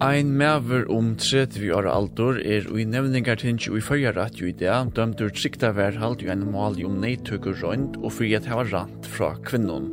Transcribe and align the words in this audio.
Ein 0.00 0.36
mever 0.38 0.84
om 0.94 1.16
30 1.18 1.72
år 1.74 1.88
aldur 1.90 2.36
er 2.38 2.68
ui 2.70 2.84
nevningar 2.86 3.40
tinsk 3.40 3.72
ui 3.74 3.80
fyrjarat 3.82 4.36
jo 4.38 4.46
i 4.46 4.52
dag 4.54 4.92
dømdur 4.94 5.32
trikta 5.34 5.72
verhalt 5.74 6.20
jo 6.22 6.30
en 6.30 6.44
mal 6.52 6.76
om 6.86 7.00
neitøkker 7.02 7.56
røynd 7.58 7.96
og 7.98 8.12
fri 8.14 8.30
at 8.38 8.46
heva 8.46 8.62
rant 8.70 9.08
fra 9.10 9.32
kvinnon. 9.42 9.88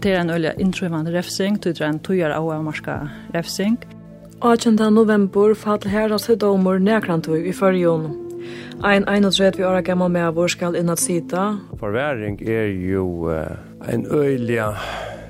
Det 0.00 0.14
er 0.14 0.22
en 0.22 0.32
øyla 0.32 0.54
intrøyvande 0.56 1.12
refsing, 1.12 1.58
det 1.60 1.76
er 1.76 1.90
en 1.90 2.00
tøyar 2.00 2.32
av 2.32 2.48
marska 2.64 2.96
refsing. 3.34 3.76
18. 4.40 4.80
november 4.94 5.52
fall 5.54 5.84
herras 5.84 6.30
domur 6.40 6.80
nekrantøy 6.80 7.50
i 7.50 7.52
fyrjon. 7.52 8.08
Ein 8.80 9.04
31 9.04 9.60
år 9.60 9.82
gammal 9.84 10.08
mever 10.08 10.48
skal 10.48 10.76
innat 10.78 11.04
sita. 11.04 11.58
Forværing 11.76 12.40
er 12.48 12.72
jo 12.72 13.28
uh, 13.28 13.92
en 13.92 14.06
øyla 14.08 14.72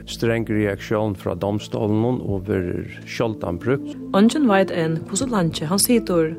streng 0.08 0.46
reaksjon 0.48 1.14
fra 1.18 1.34
domstolen 1.38 2.20
og 2.20 2.48
verir 2.48 2.88
skjoldan 3.08 3.60
brukt. 3.62 3.96
Ongen 4.16 4.48
veit 4.50 4.72
en 4.74 4.98
pusulantje 5.08 5.68
han 5.70 5.82
sitter, 5.82 6.32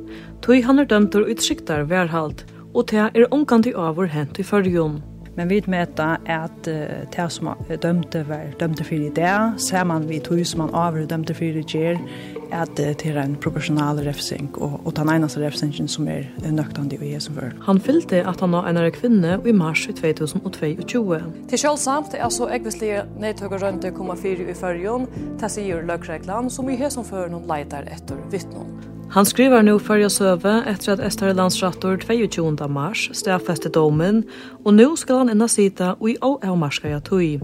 tog 0.46 0.66
han 0.66 0.82
er 0.82 0.90
dømtur 0.90 1.30
utsiktar 1.30 1.86
værhalt, 1.90 2.46
og 2.74 2.90
te 2.92 3.10
er 3.10 3.30
omkant 3.34 3.70
i 3.70 3.76
avur 3.78 4.10
hent 4.10 4.40
i 4.42 4.46
fyrjon. 4.46 5.00
Men 5.40 5.48
vi 5.48 5.62
vet 5.64 6.00
at 6.04 6.68
uh, 6.68 7.06
det 7.16 7.28
som 7.32 7.54
dømte 7.72 8.26
var 8.28 8.50
dømte 8.60 8.84
for 8.84 9.00
i 9.00 9.12
det, 9.16 9.36
ser 9.64 9.86
man 9.88 10.10
vi 10.10 10.20
tog 10.20 10.42
som 10.44 10.66
man 10.66 10.76
avgjør 10.76 11.08
dømte 11.14 11.36
for 11.38 11.48
i 11.48 11.64
det, 11.64 11.94
at 12.52 12.74
det 12.76 13.06
er 13.08 13.22
en 13.22 13.38
proporsjonal 13.40 14.02
refsing, 14.04 14.50
og, 14.58 14.82
og 14.84 14.96
den 14.98 15.12
eneste 15.14 15.40
refsingen 15.40 15.88
som 15.88 16.10
er 16.12 16.28
nøktande 16.44 17.00
i 17.00 17.14
Jesu 17.14 17.32
vør. 17.38 17.54
Han 17.70 17.80
fyllte 17.80 18.20
at 18.28 18.44
han 18.44 18.52
var 18.58 18.68
en 18.68 18.82
av 18.82 18.90
kvinne 18.92 19.38
i 19.48 19.56
mars 19.56 19.86
2022. 19.88 21.22
Til 21.50 21.64
kjølsamt 21.64 22.20
er 22.20 22.30
så 22.34 22.52
ekvislige 22.52 23.06
nedtøkker 23.22 23.64
rønte 23.64 23.94
0,4 23.96 24.50
i 24.50 24.60
førjon, 24.60 25.08
til 25.40 25.56
sier 25.56 25.88
løkreglan, 25.88 26.52
som 26.52 26.68
i 26.68 26.80
Jesu 26.82 27.04
vør 27.08 27.32
noen 27.32 27.48
leitar 27.48 27.88
etter 27.88 28.20
vittnån. 28.34 28.99
Han 29.12 29.26
skriver 29.26 29.64
nu 29.64 29.80
förra 29.80 30.10
söve 30.10 30.64
efter 30.68 30.94
att 30.94 31.00
Esther 31.00 31.34
landsrattor 31.34 31.98
22. 32.08 32.68
mars 32.68 33.10
stäffäste 33.14 33.70
domen 33.70 34.24
och 34.64 34.74
nu 34.74 34.96
ska 34.98 35.14
han 35.14 35.30
ena 35.30 35.48
sita 35.48 35.94
och 35.94 36.10
i 36.10 36.18
avmarska 36.22 36.90
jag 36.90 37.04
tog. 37.04 37.42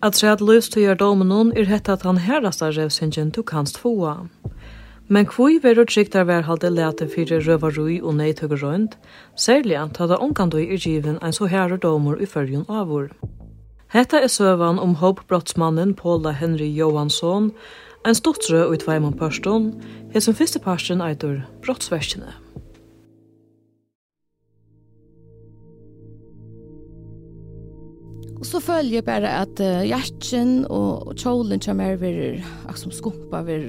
Att 0.00 0.24
at 0.24 0.40
løst 0.40 0.72
til 0.72 0.82
gjør 0.82 0.94
domen 0.94 1.52
er 1.52 1.60
är 1.60 1.64
hett 1.64 1.88
att 1.88 2.02
han 2.02 2.16
härrastar 2.16 2.72
revsingen 2.72 3.30
tok 3.30 3.48
kanst 3.48 3.76
få. 3.76 4.16
Men 5.08 5.26
kvui 5.26 5.60
verur 5.62 5.84
trygtar 5.84 6.24
verhalde 6.24 6.70
lete 6.70 7.08
fyrir 7.08 7.40
røvarui 7.40 8.00
og 8.02 8.14
neitøk 8.14 8.62
rundt, 8.62 8.98
særlig 9.36 9.76
at 9.76 9.96
hadde 9.96 10.18
omkandoi 10.18 10.66
i 10.74 10.76
given 10.76 11.18
ein 11.22 11.32
så 11.32 11.46
herre 11.46 11.76
domur 11.76 12.20
i 12.20 12.26
fyrjun 12.26 12.64
avur. 12.68 13.08
Hetta 13.92 14.16
er 14.16 14.28
søvan 14.28 14.78
om 14.78 14.94
hoppbrottsmannen 14.94 15.94
Paula 15.94 16.30
Henry 16.30 16.76
Johansson, 16.78 17.52
En 18.02 18.16
stortre 18.18 18.64
og 18.66 18.72
i 18.74 18.80
tveimund 18.82 19.14
parstånd, 19.14 19.76
er 20.10 20.22
som 20.24 20.34
fyrste 20.34 20.58
parstånd 20.62 21.04
eitur 21.04 21.36
brottsverskene. 21.62 22.32
Og 28.42 28.48
så 28.48 28.58
følger 28.58 28.98
jeg 28.98 29.06
bare 29.06 29.30
at 29.44 29.60
uh, 29.62 29.84
hjertjen 29.86 30.64
og 30.66 31.12
kjolen 31.14 31.62
kommer 31.62 31.94
over, 31.94 32.40
som 32.74 32.90
skumpa 32.90 33.44
over 33.44 33.68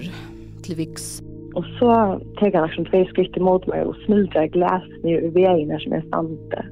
til 0.66 0.80
viks. 0.82 1.20
Og 1.54 1.68
så 1.78 1.92
tenker 2.40 2.64
jeg 2.64 2.74
som 2.74 2.88
tre 2.90 3.04
skritt 3.12 3.38
imot 3.38 3.70
meg 3.70 3.86
og 3.86 4.00
smulter 4.08 4.50
glas 4.56 4.88
ned 5.04 5.30
i 5.30 5.32
veien 5.38 5.76
som 5.86 5.94
er 5.94 6.02
stande. 6.08 6.66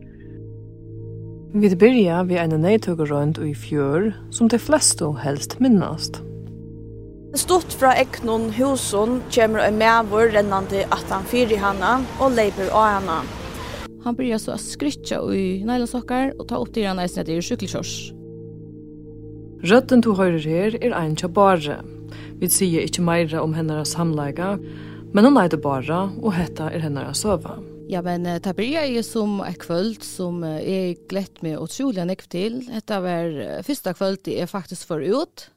Vi 1.54 1.70
byrja 1.78 2.24
vi 2.26 2.42
en 2.42 2.58
nøytøkkerønt 2.64 3.38
og 3.38 3.52
i 3.52 3.54
fjør, 3.54 4.10
som 4.34 4.50
de 4.50 4.58
fleste 4.58 5.06
helst 5.22 5.60
minnast. 5.62 6.24
Stort 7.32 7.72
fra 7.80 7.94
eknon 7.96 8.50
huson 8.52 9.22
kommer 9.32 9.62
en 9.64 9.78
medvår 9.80 10.34
rennande 10.34 10.82
at 10.92 11.12
han 11.14 11.24
fyrer 11.24 11.62
henne 11.62 11.92
og 12.20 12.34
leiper 12.36 12.68
av 12.76 12.88
henne. 12.98 13.20
Han 14.04 14.16
byrjar 14.16 14.38
så 14.38 14.52
att 14.52 14.62
skrytja 14.62 15.22
i 15.34 15.64
nylonsockar 15.64 16.34
og 16.40 16.48
ta 16.48 16.58
upp 16.58 16.74
till 16.74 16.88
henne 16.88 17.06
i 17.06 17.08
sinne 17.08 17.26
till 17.26 17.44
cykelkjørs. 17.44 17.94
Røtten 19.64 20.04
to 20.04 20.18
høyrer 20.18 20.44
her 20.44 20.76
er 20.82 20.98
ein 20.98 21.16
tja 21.16 21.30
bare. 21.32 21.78
Vi 22.42 22.50
sier 22.52 22.84
ikkje 22.84 23.06
meira 23.06 23.40
om 23.46 23.54
hennara 23.56 23.86
samleika, 23.86 24.58
men 25.14 25.24
hon 25.24 25.40
heiter 25.40 25.62
bara, 25.62 26.10
og 26.20 26.34
hetta 26.36 26.68
er 26.68 26.84
hennara 26.84 27.14
søva. 27.14 27.62
Ja, 27.88 28.02
men 28.02 28.28
det 28.28 28.56
blir 28.58 28.76
jeg 28.76 29.06
som 29.08 29.40
er 29.40 29.56
kvöld 29.56 30.04
som 30.04 30.44
jeg 30.44 30.98
glett 31.08 31.40
meg 31.46 31.62
utrolig 31.64 32.04
nekv 32.12 32.28
til. 32.28 32.60
Dette 32.68 33.00
var 33.00 33.64
første 33.64 33.96
kvöld 33.96 34.28
jeg 34.28 34.52
faktisk 34.52 34.88
får 34.92 35.08
ut. 35.16 35.48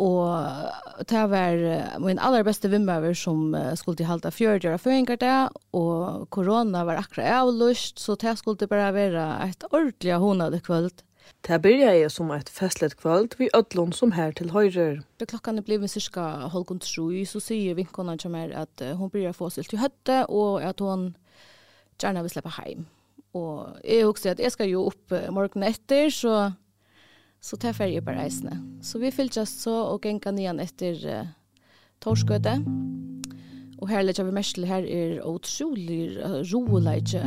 Og 0.00 1.04
det 1.10 1.22
var 1.28 1.98
min 2.00 2.18
aller 2.18 2.44
beste 2.46 2.70
vimmaver 2.72 3.12
som 3.18 3.52
skulle 3.76 4.00
til 4.00 4.08
halda 4.08 4.30
fjørdjøra 4.32 4.80
føringar 4.80 5.20
det, 5.20 5.38
og 5.76 6.28
korona 6.32 6.84
var 6.88 7.02
akkurat 7.02 7.42
avlust, 7.42 8.00
så 8.00 8.16
det 8.16 8.38
skulle 8.38 8.68
bare 8.70 8.94
være 8.96 9.26
et 9.50 9.66
ordentlig 9.70 10.16
honade 10.16 10.62
kvöld. 10.64 11.04
Det 11.42 11.58
byrja 11.62 11.92
jeg 11.98 12.10
som 12.10 12.30
et 12.34 12.48
festlet 12.50 12.94
kvöld 12.98 13.36
vi 13.38 13.50
ödlån 13.54 13.92
som 13.92 14.12
her 14.12 14.32
til 14.32 14.50
høyrer. 14.50 15.02
Da 15.20 15.26
klokkan 15.26 15.58
er 15.58 15.66
blevet 15.66 15.90
cirka 15.90 16.48
halvgån 16.52 16.80
tru, 16.80 17.10
så 17.26 17.40
sier 17.42 17.74
vinkona 17.74 18.16
til 18.16 18.30
meg 18.30 18.54
at 18.54 18.82
hun 18.98 19.10
byrja 19.10 19.34
få 19.34 19.50
seg 19.50 19.68
til 19.70 19.82
høtte, 19.82 20.24
og 20.28 20.62
at 20.62 20.80
hun 20.80 21.12
gjerne 21.98 22.22
vil 22.22 22.30
slippe 22.30 22.54
heim. 22.58 22.86
Og 23.34 23.78
jeg 23.84 24.06
husker 24.06 24.30
at 24.30 24.40
jeg 24.40 24.52
skal 24.54 24.70
jo 24.70 24.86
opp 24.90 25.14
morgenen 25.34 25.68
etter, 25.70 26.10
så 26.10 26.52
Så 27.42 27.58
tar 27.58 27.74
färger 27.74 28.04
på 28.06 28.14
reisene. 28.14 28.56
Så 28.82 29.00
vi 29.02 29.10
fylltjast 29.10 29.64
så 29.64 29.74
og 29.90 30.04
genka 30.04 30.30
nian 30.30 30.62
etter 30.62 30.98
uh, 31.10 31.30
Torskøte. 32.02 32.54
Og 33.82 33.88
her 33.90 34.04
lekkja 34.06 34.28
vi 34.28 34.34
mest 34.36 34.54
til 34.54 34.68
her 34.70 34.86
er 34.86 35.16
utrolig 35.26 36.14
roleidje. 36.52 37.22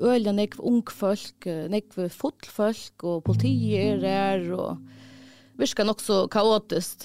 Ølja 0.00 0.32
nekv 0.32 0.62
ung 0.64 0.80
folk, 0.88 1.44
nekv 1.44 2.06
fotl 2.08 2.48
folk, 2.48 3.04
og 3.04 3.20
politier 3.26 4.00
er 4.08 4.46
og 4.56 4.80
virka 5.60 5.84
nok 5.84 6.00
så 6.00 6.22
kaotisk. 6.32 7.04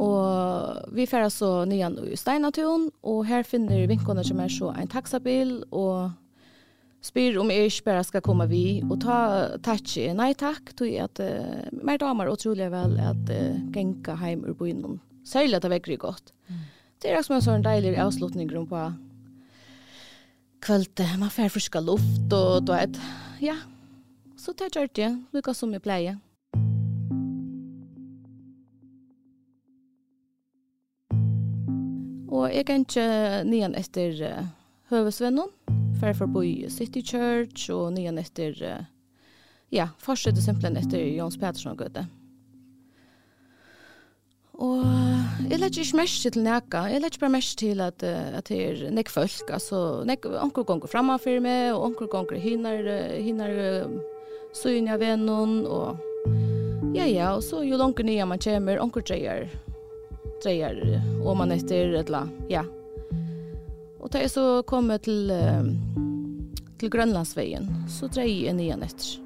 Og 0.00 0.88
vi 0.96 1.04
færa 1.06 1.28
så 1.30 1.66
nyan 1.68 2.00
i 2.08 2.16
Steinatun, 2.16 2.88
og 3.04 3.26
her 3.28 3.44
finner 3.44 3.84
vinkene 3.92 4.24
som 4.24 4.40
er 4.40 4.48
så 4.50 4.72
en 4.72 4.90
taxabil, 4.90 5.58
og 5.68 6.16
spyr 7.02 7.38
om 7.42 7.50
jeg 7.50 7.68
ikke 7.68 7.88
bare 7.90 8.04
skal 8.06 8.22
komme 8.24 8.46
vi 8.50 8.82
og 8.86 9.00
ta 9.02 9.18
takk. 9.64 9.96
Nei 10.16 10.32
takk, 10.38 10.72
tog 10.78 10.88
jeg 10.88 11.08
at 11.08 11.22
uh, 11.22 11.66
mer 11.82 11.98
damer 12.00 12.30
utrolig 12.30 12.70
vel 12.72 12.94
at 13.02 13.32
uh, 13.32 13.58
genka 13.74 14.16
heim 14.22 14.44
ur 14.46 14.54
byen. 14.58 15.00
Særlig 15.26 15.58
at 15.58 15.66
det 15.66 15.72
vekker 15.74 15.98
godt. 16.02 16.32
Mm. 16.48 16.62
Det 17.02 17.10
er 17.10 17.18
også 17.18 17.34
en 17.34 17.42
sånn 17.42 17.64
deilig 17.66 17.96
avslutning 17.98 18.50
på 18.70 18.82
kvöldet. 20.62 21.18
Man 21.18 21.30
får 21.30 21.50
friska 21.50 21.82
luft 21.82 22.32
og 22.32 22.66
du 22.66 22.72
vet. 22.72 22.98
Ja, 23.42 23.58
så 24.38 24.54
tar 24.54 24.70
jeg 24.74 24.94
det. 24.94 25.10
Lykke 25.34 25.54
som 25.54 25.74
jeg 25.74 25.82
pleier. 25.82 26.20
Og 32.32 32.48
jeg 32.48 32.64
kan 32.64 32.86
ikke 32.86 33.42
nyan 33.44 33.74
etter 33.76 34.22
uh, 34.24 34.50
høvesvennen 34.94 35.50
fer 36.02 36.14
förbi 36.14 36.70
City 36.70 37.02
Church 37.02 37.70
och 37.70 37.92
nian 37.92 38.18
efter 38.18 38.86
ja, 39.70 39.88
fortsätter 39.98 40.40
simpelthen 40.40 40.76
efter 40.76 40.98
Jons 40.98 41.38
Pettersson 41.38 41.76
gøte. 41.76 42.06
Og 44.52 44.82
jeg 45.48 45.58
legger 45.58 45.80
ikke 45.80 45.96
mest 45.96 46.22
til 46.22 46.42
nækka, 46.42 46.82
jeg 46.92 47.00
legger 47.00 47.22
bare 47.22 47.34
mest 47.36 47.58
til 47.58 47.80
at, 47.80 48.02
at 48.02 48.48
det 48.50 48.58
er 48.66 48.90
nek 48.90 49.08
folk, 49.10 49.48
altså 49.48 50.02
nek, 50.06 50.26
onker 50.26 50.66
gonger 50.68 50.90
framme 50.90 51.16
for 51.22 51.40
meg, 51.40 51.72
og 51.72 51.86
onker 51.88 52.10
gonger 52.10 52.42
hinner, 52.42 52.90
hinner 53.16 53.54
søyn 54.58 54.90
jeg 54.90 55.00
ved 55.00 55.24
noen, 55.24 55.62
og 55.66 55.96
ja, 56.94 57.06
ja, 57.06 57.32
og 57.32 57.42
så 57.46 57.62
jo 57.64 57.80
langer 57.80 58.04
nye 58.04 58.28
man 58.28 58.42
kommer, 58.42 58.82
onker 58.82 59.06
dreier, 59.08 59.48
dreier, 60.44 60.82
og 61.22 61.38
man 61.40 61.54
etter, 61.56 61.96
eller, 62.02 62.28
ja, 62.50 62.66
Og 64.02 64.10
da 64.10 64.22
jeg 64.22 64.32
så 64.34 64.46
kom 64.66 64.90
til, 65.02 65.30
til 66.78 66.90
Grønlandsveien, 66.90 67.68
så 67.86 68.10
dreier 68.10 68.50
jeg 68.50 68.58
nyan 68.58 68.82
etter. 68.82 69.22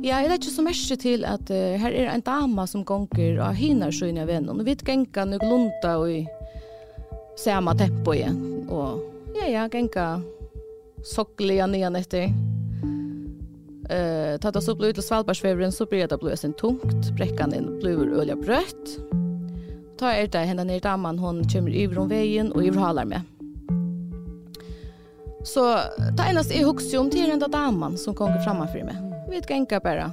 Ja, 0.00 0.22
jeg 0.22 0.30
er 0.30 0.38
ikke 0.38 0.52
så 0.52 0.62
mest 0.64 0.92
til 1.02 1.26
at 1.28 1.50
uh, 1.52 1.76
her 1.76 1.92
er 1.92 2.08
en 2.08 2.22
dama 2.24 2.64
som 2.68 2.86
gonger 2.88 3.36
av 3.44 3.52
hinar 3.58 3.92
inn 4.06 4.16
i 4.16 4.24
vennen, 4.24 4.56
og 4.56 4.64
vi 4.64 4.72
genka 4.80 5.26
nok 5.28 5.44
lunta 5.44 5.98
og 6.00 6.08
i 6.08 6.22
samme 7.36 7.74
tempo 7.76 8.14
igjen. 8.16 8.38
Og 8.72 9.02
ja, 9.36 9.50
ja, 9.50 9.66
genka 9.68 10.22
sokkelig 11.04 11.60
av 11.66 11.72
nyan 11.74 12.00
etter. 12.00 12.32
Uh, 13.90 14.40
tatt 14.40 14.56
oss 14.56 14.70
opp 14.72 14.80
ut 14.80 14.94
til 14.96 15.04
Svalbardsfevren, 15.04 15.72
så 15.74 15.84
blir 15.84 16.08
det 16.08 16.20
blod 16.22 16.40
sin 16.40 16.56
tungt, 16.56 17.12
brekkan 17.20 17.52
inn 17.52 17.74
blir 17.84 18.00
ølja 18.00 18.40
brøtt 18.40 18.96
ta 20.00 20.14
er 20.16 20.30
det 20.32 20.46
henne 20.48 20.64
nere 20.64 20.80
damen, 20.84 21.18
hun 21.20 21.42
kommer 21.44 21.76
over 21.84 22.00
om 22.00 22.08
veien 22.10 22.50
og 22.54 22.64
overhaler 22.64 23.08
meg. 23.08 23.26
Så 25.44 25.64
det 26.16 26.26
eneste 26.28 26.56
jeg 26.56 26.68
husker 26.68 27.00
om 27.00 27.10
til 27.12 27.30
den 27.30 27.52
damen 27.52 27.96
som 28.00 28.16
kommer 28.16 28.40
fremme 28.44 28.66
for 28.68 28.84
meg. 28.84 28.98
Vi 29.28 29.36
vet 29.36 29.48
ikke 29.56 29.80
bare. 29.84 30.10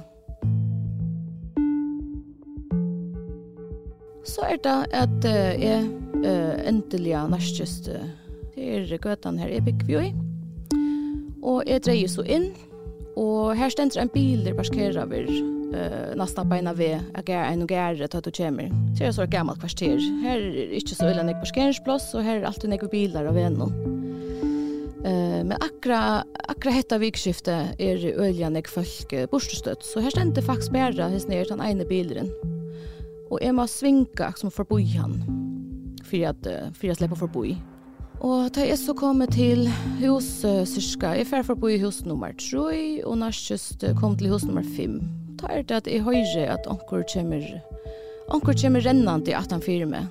Så 4.28 4.44
er 4.44 4.60
det 4.64 4.78
at 4.92 5.24
uh, 5.24 5.52
jeg 5.62 5.84
uh, 6.20 6.68
endelig 6.68 7.12
er 7.16 7.28
nærkest 7.32 7.88
uh, 7.92 8.08
til 8.54 8.98
gøtene 9.00 9.40
her 9.40 9.52
jeg 9.56 9.64
bygger 9.64 9.86
vi 9.86 10.00
i. 10.08 10.14
Og 11.42 11.62
jeg 11.66 11.84
dreier 11.84 12.10
så 12.12 12.24
inn, 12.28 12.50
og 13.16 13.56
her 13.56 13.72
stender 13.72 14.02
en 14.02 14.12
bil 14.12 14.44
der 14.44 14.56
parkerer 14.58 15.00
over 15.04 15.57
eh 15.74 16.16
nästan 16.16 16.48
beina 16.48 16.70
ena 16.70 16.74
ve 16.74 17.00
jag 17.14 17.28
er 17.28 17.52
en 17.52 17.62
och 17.62 17.72
är 17.72 18.02
att 18.02 18.24
du 18.24 18.30
kommer. 18.30 18.70
Det 18.98 19.04
är 19.04 19.12
så 19.12 19.22
ett 19.22 19.30
gammalt 19.30 19.60
kvarter. 19.60 20.22
Här 20.22 20.38
är 20.38 20.72
inte 20.72 20.94
så 20.94 21.10
illa 21.10 21.22
nek 21.22 21.36
parkeringsplats 21.36 22.14
och 22.14 22.22
här 22.22 22.36
är 22.36 22.42
alltid 22.42 22.70
nek 22.70 22.90
bilar 22.90 23.24
av 23.24 23.38
en. 23.38 23.62
Eh 25.04 25.44
men 25.44 25.52
akra 25.52 26.24
akra 26.48 26.70
hetta 26.70 26.98
vikskifte 26.98 27.68
er 27.78 28.20
öljan 28.20 28.52
nek 28.52 28.68
folk 28.68 29.30
borststött. 29.30 29.84
Så 29.84 30.00
her 30.00 30.10
stände 30.10 30.42
faktisk 30.42 30.72
bära 30.72 31.08
his 31.08 31.28
ner 31.28 31.44
den 31.44 31.60
ene 31.60 31.84
bilen. 31.84 32.30
og 33.30 33.42
jeg 33.42 33.54
må 33.54 33.66
svinka 33.66 34.32
som 34.36 34.50
forboi 34.50 34.84
han. 34.96 35.22
for 36.08 36.24
at 36.24 36.46
uh, 36.46 36.72
for 36.72 36.90
att 36.90 36.96
slipper 36.96 37.16
forboi 37.16 37.56
Og 38.20 38.54
da 38.54 38.64
jeg 38.66 38.78
så 38.78 38.94
kom 38.94 39.22
til 39.30 39.68
hus, 40.00 40.44
uh, 40.44 40.64
cirka, 40.64 41.06
jeg 41.14 41.26
fer 41.26 41.42
forboi 41.42 41.76
i 41.76 41.78
hus 41.78 42.04
nummer 42.04 42.32
3, 42.34 43.04
og 43.06 43.18
nærkjøst 43.18 43.84
kom 44.00 44.16
til 44.16 44.32
hus 44.32 44.44
nummer 44.44 44.62
5 44.76 45.17
ta 45.38 45.50
er 45.54 45.64
det 45.66 45.80
at 45.82 45.90
jeg 45.90 46.04
høyre 46.06 46.46
at 46.52 46.66
onkur 46.70 47.04
kommer, 47.12 47.44
onkur 48.34 48.56
kommer 48.58 48.84
rennende 48.84 49.36
at 49.36 49.52
han 49.54 49.64
fyrer 49.64 49.88
meg. 49.90 50.08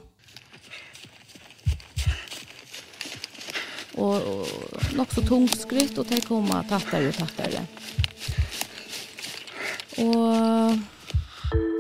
Og, 3.98 4.22
og 4.22 4.92
nok 4.94 5.14
så 5.16 5.24
tungt 5.26 5.58
skritt, 5.58 5.98
og 5.98 6.06
det 6.10 6.22
kommer 6.28 6.66
tattere 6.70 7.10
og 7.10 7.18
tattere. 7.18 7.64
Og 9.98 10.78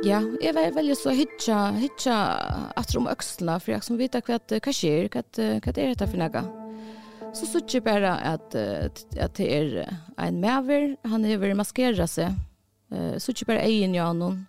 ja, 0.07 0.23
jeg 0.41 0.53
var 0.57 0.73
veldig 0.73 0.95
så 0.97 1.13
hitja, 1.13 1.59
hitja 1.77 2.15
atter 2.77 2.97
om 2.99 3.09
økslene, 3.11 3.59
for 3.61 3.75
jeg 3.75 3.85
som 3.85 3.99
vet 3.99 4.17
hva, 4.17 4.39
hva 4.39 4.73
skjer, 4.73 5.11
hva, 5.13 5.21
hva 5.21 5.73
er 5.75 5.93
dette 5.93 6.09
for 6.09 6.21
noe. 6.21 6.43
Så 7.37 7.45
så 7.45 7.61
jeg 7.69 7.83
bare 7.85 8.15
at, 8.25 8.55
at 8.55 9.37
det 9.37 9.47
er 9.53 9.97
en 10.17 10.39
maver, 10.41 10.95
han 11.05 11.25
har 11.27 11.53
maskeret 11.59 12.09
seg, 12.09 12.33
Eh 12.91 13.17
så 13.17 13.33
typ 13.33 13.49
är 13.49 13.55
egen 13.55 13.93
ja 13.93 14.13
någon 14.13 14.45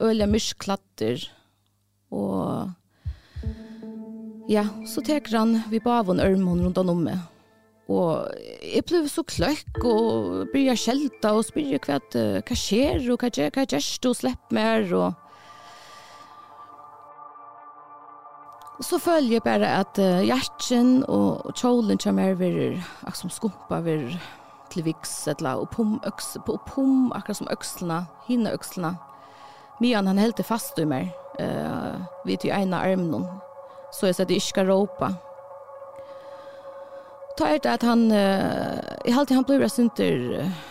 öliga 0.00 0.26
myrsklatter 0.26 1.32
och 2.08 2.68
ja, 4.48 4.66
så 4.94 5.00
tar 5.00 5.36
han 5.36 5.62
vi 5.70 5.80
på 5.80 5.90
av 5.90 6.10
en 6.10 6.20
örmon 6.20 6.62
runt 6.64 6.78
om 6.78 7.04
mig. 7.04 7.18
Och 7.86 8.28
jeg 8.62 8.84
ble 8.88 9.08
så 9.08 9.24
klöck 9.24 9.84
och 9.84 10.46
började 10.52 10.76
skälta 10.76 11.32
och 11.32 11.46
spyrja 11.46 11.78
kvart 11.78 12.14
vad 12.14 12.58
sker 12.58 13.10
och 13.12 13.22
vad 13.22 13.38
vad 13.56 13.72
görs 13.72 13.98
du 13.98 14.14
släpp 14.14 14.50
mer 14.50 14.94
och 14.94 15.12
og 18.78 18.84
så 18.84 18.98
följer 18.98 19.40
bara 19.40 19.68
att 19.68 19.98
hjärtsen 19.98 21.04
och 21.04 21.56
kjolen 21.56 21.98
kommer 21.98 22.30
över, 22.30 22.82
som 23.14 23.30
skumpa 23.30 23.78
över 23.78 24.18
til 24.74 24.86
viks, 24.86 25.12
etla, 25.30 25.56
og 25.60 25.70
pum, 25.74 25.96
øks, 26.06 26.34
på 26.46 26.58
pum, 26.68 27.12
akkurat 27.14 27.40
som 27.40 27.50
økslene, 27.52 28.04
hinne 28.28 28.54
økslene. 28.54 28.94
Mian 29.82 30.06
han 30.06 30.20
helt 30.20 30.40
fast 30.46 30.78
i 30.78 30.86
meg, 30.88 31.10
uh, 31.40 32.02
vid 32.26 32.44
i 32.46 32.52
ene 32.54 32.78
armen, 32.78 33.26
så 33.94 34.10
jeg 34.10 34.18
sa 34.18 34.26
at 34.26 34.32
jeg 34.32 34.42
ikke 34.42 34.52
skal 34.52 34.70
råpe. 34.70 35.10
Ta 37.38 37.50
er 37.50 37.58
det 37.62 37.72
at 37.72 37.86
han, 37.86 38.06
uh, 38.12 38.78
jeg 39.04 39.16
halte 39.16 39.34
han 39.34 39.46
blir 39.46 39.66
sinter 39.70 40.44
uh, 40.44 40.62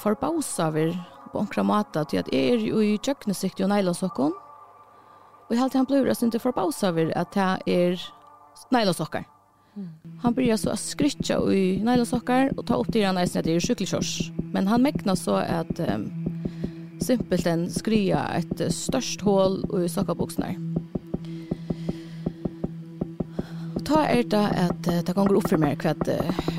forbausa 0.00 0.68
over 0.68 0.96
på 1.32 1.40
omkring 1.40 1.66
mata 1.66 2.04
til 2.04 2.20
at 2.20 2.28
jeg 2.32 2.52
er 2.52 2.64
jo 2.66 2.82
i 2.84 2.98
kjøkkensikt 3.00 3.62
og 3.64 3.72
neilasokken, 3.72 4.32
og 4.32 5.54
jeg 5.54 5.60
halte 5.60 5.80
han 5.80 5.88
blir 5.88 6.12
sinter 6.16 6.40
forbausa 6.40 6.92
over 6.92 7.12
at 7.16 7.36
jeg 7.36 7.62
er 7.66 8.08
neilasokker. 8.72 9.31
Han 10.22 10.34
börjar 10.34 10.56
så 10.56 10.70
att 10.70 10.80
skrytja 10.80 11.52
i 11.52 11.82
nylonsockar 11.84 12.58
och 12.58 12.66
ta 12.66 12.74
upp 12.74 12.92
det 12.92 13.06
henne 13.06 13.26
när 13.34 13.42
det 13.42 13.54
är 13.54 13.60
cykelkörs. 13.60 14.30
Men 14.52 14.66
han 14.66 14.82
mäknar 14.82 15.14
så 15.14 15.34
att 15.34 15.80
um, 15.80 16.10
simpelt 17.00 17.46
en 17.46 17.70
skrya 17.70 18.28
ett 18.28 18.74
störst 18.74 19.20
hål 19.20 19.84
i 19.84 19.88
sockaboxarna. 19.88 20.48
Och 23.74 23.86
ta 23.86 24.06
er 24.06 24.22
det 24.22 24.72
uh, 24.88 25.02
det 25.02 25.12
gå 25.28 25.34
upp 25.34 25.48
för 25.48 25.56
mig 25.56 25.76
vad, 25.84 26.08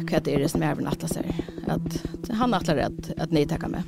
hva 0.09 0.19
det 0.19 0.33
er 0.33 0.39
det 0.39 0.50
som 0.50 0.63
är 0.63 0.71
över 0.71 0.81
en 0.81 1.07
seg. 1.07 1.36
At 1.68 1.81
Att 2.24 2.30
han 2.30 2.54
atlar 2.54 2.77
att, 2.77 3.12
att 3.18 3.31
ni 3.31 3.45
tackar 3.45 3.68
med. 3.68 3.83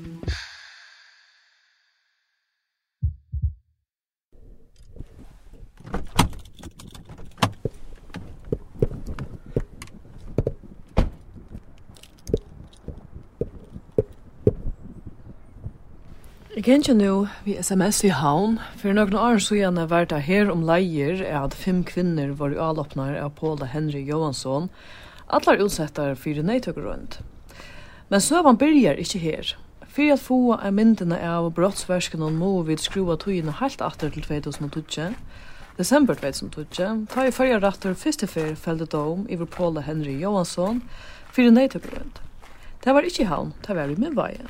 gjenja 16.66 16.96
nå 16.98 17.28
vi 17.46 17.54
sms 17.62 18.00
i 18.08 18.10
havn. 18.10 18.56
For 18.82 18.96
noen 18.98 19.14
år 19.14 19.38
så 19.44 19.54
gjerne 19.60 19.84
vært 19.92 20.10
det 20.10 20.24
her 20.26 20.50
om 20.50 20.64
leier 20.66 21.22
er 21.22 21.44
at 21.44 21.54
fem 21.54 21.84
kvinner 21.86 22.32
var 22.40 22.56
i 22.56 22.58
avloppnar 22.58 23.14
av 23.22 23.36
Paula 23.38 23.68
Henry 23.70 24.02
Johansson, 24.08 24.72
allar 25.30 25.62
utsettar 25.62 26.18
fyrir 26.18 26.48
neitøkker 26.48 26.88
rundt. 26.88 27.20
Men 28.10 28.22
søvan 28.22 28.58
byrjar 28.58 28.98
ikke 28.98 29.22
her. 29.22 29.54
For 29.86 30.10
at 30.18 30.26
få 30.26 30.42
er 30.58 30.74
myndene 30.74 31.22
av 31.22 31.52
brottsversken 31.54 32.26
og 32.26 32.34
må 32.34 32.52
vi 32.66 32.82
skrua 32.82 33.14
togene 33.22 33.54
helt 33.62 33.86
atter 33.86 34.10
til 34.10 34.26
2012, 34.26 35.14
desember 35.78 36.18
2012, 36.18 37.08
ta 37.14 37.28
i 37.30 37.34
førre 37.36 37.62
rattur 37.62 37.94
første 37.94 38.26
fyr 38.28 38.56
felde 38.58 38.90
dom 38.90 39.28
iver 39.30 39.46
Paula 39.46 39.86
Henry 39.86 40.18
Johansson 40.18 40.82
fyrir 41.30 41.54
neitøkker 41.54 42.00
rundt. 42.00 42.24
Det 42.82 42.94
var 42.94 43.06
ikkje 43.06 43.30
havn, 43.30 43.54
det 43.68 43.78
var 43.78 43.94
i 43.94 44.00
min 44.02 44.18
veien. 44.18 44.50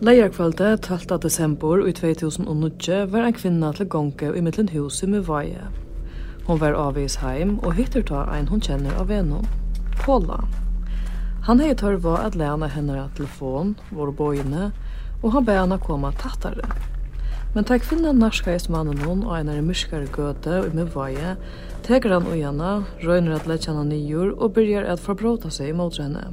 Leierkvalde 0.00 0.76
12. 0.76 1.18
desember 1.18 1.88
i 1.88 1.92
2009 1.92 3.06
var 3.10 3.24
en 3.26 3.32
kvinna 3.34 3.72
til 3.74 3.88
gonge 3.90 4.28
i 4.30 4.40
mittlen 4.46 4.68
huset 4.70 5.10
med 5.10 5.24
vaje. 5.26 5.64
Hon 6.46 6.60
var 6.60 6.78
avvis 6.78 7.16
heim 7.18 7.56
og 7.66 7.74
hittar 7.74 8.06
ta 8.06 8.20
ein 8.30 8.46
hon 8.46 8.62
kjenner 8.62 8.94
av 8.94 9.10
venom, 9.10 9.48
Paula. 9.98 10.38
Han 11.50 11.58
hei 11.58 11.74
tørva 11.74 12.14
at 12.28 12.38
læna 12.38 12.70
henne 12.70 13.08
telefon, 13.16 13.74
vår 13.90 14.14
bojene, 14.14 14.70
og 15.22 15.32
han 15.34 15.44
beina 15.44 15.82
koma 15.82 16.14
tattare. 16.14 16.70
Men 17.54 17.66
ta 17.66 17.82
kvinna 17.82 18.12
narskais 18.14 18.68
mannen 18.70 19.02
hon 19.02 19.26
og 19.26 19.34
einar 19.34 19.64
myrskare 19.66 20.06
gøte 20.14 20.60
og 20.62 20.74
med 20.78 20.94
vaje, 20.94 21.34
teker 21.82 22.14
han 22.14 22.30
og 22.30 22.86
røyner 23.02 23.34
at 23.34 23.50
letja 23.50 23.74
nyur 23.82 24.36
og 24.38 24.52
byrjar 24.52 24.86
at 24.86 25.02
forbråta 25.02 25.50
seg 25.50 25.74
mot 25.74 25.98
henne. 25.98 26.30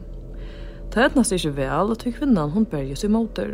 Det 0.95 1.03
etnast 1.03 1.33
ikke 1.35 1.57
vel, 1.57 1.89
og 1.91 1.99
kvinnan 1.99 2.53
hun 2.53 2.65
berges 2.71 3.03
i 3.03 3.09
motor. 3.11 3.49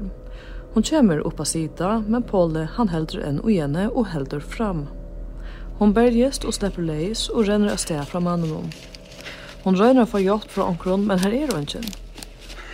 Hun 0.76 0.84
kommer 0.86 1.24
opp 1.26 1.40
av 1.42 1.48
sida, 1.50 1.96
men 2.06 2.22
Paule 2.22 2.68
han 2.76 2.92
heldur 2.94 3.24
enn 3.26 3.40
og 3.42 3.50
gjerne 3.50 3.88
og 3.90 4.12
heldur 4.14 4.44
fram. 4.46 4.84
Hon 5.80 5.96
berges 5.98 6.38
og 6.46 6.54
slipper 6.54 6.86
leis 6.86 7.26
og 7.34 7.48
renner 7.50 7.74
av 7.74 7.82
sted 7.82 8.06
fra 8.06 8.22
mannen 8.22 8.70
Hon 9.64 9.78
røyner 9.78 10.06
for 10.06 10.22
hjelp 10.22 10.46
fra 10.54 10.70
omkron, 10.70 11.08
men 11.08 11.20
her 11.20 11.34
er 11.34 11.50
hun 11.50 11.66
ikke. 11.66 11.82